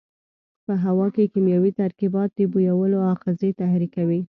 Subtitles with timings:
[0.65, 4.21] په هوا کې کیمیاوي ترکیبات د بویولو آخذې تحریکوي.